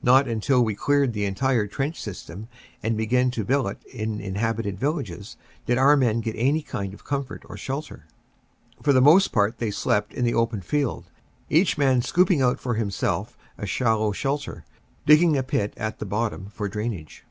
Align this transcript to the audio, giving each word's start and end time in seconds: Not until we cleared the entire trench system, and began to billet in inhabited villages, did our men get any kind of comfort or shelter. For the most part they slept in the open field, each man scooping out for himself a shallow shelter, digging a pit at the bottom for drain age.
Not 0.00 0.28
until 0.28 0.62
we 0.64 0.76
cleared 0.76 1.12
the 1.12 1.24
entire 1.24 1.66
trench 1.66 2.00
system, 2.00 2.46
and 2.84 2.96
began 2.96 3.32
to 3.32 3.44
billet 3.44 3.82
in 3.86 4.20
inhabited 4.20 4.78
villages, 4.78 5.36
did 5.66 5.76
our 5.76 5.96
men 5.96 6.20
get 6.20 6.36
any 6.38 6.62
kind 6.62 6.94
of 6.94 7.02
comfort 7.02 7.42
or 7.48 7.56
shelter. 7.56 8.06
For 8.82 8.92
the 8.92 9.00
most 9.00 9.32
part 9.32 9.58
they 9.58 9.72
slept 9.72 10.12
in 10.14 10.24
the 10.24 10.34
open 10.34 10.60
field, 10.60 11.06
each 11.50 11.76
man 11.76 12.00
scooping 12.00 12.40
out 12.40 12.60
for 12.60 12.74
himself 12.74 13.36
a 13.58 13.66
shallow 13.66 14.12
shelter, 14.12 14.64
digging 15.04 15.36
a 15.36 15.42
pit 15.42 15.74
at 15.76 15.98
the 15.98 16.06
bottom 16.06 16.46
for 16.50 16.68
drain 16.68 16.94
age. 16.94 17.24